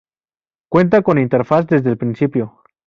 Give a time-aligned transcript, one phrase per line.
[0.67, 2.63] Cuenta con interfaz desde el principio.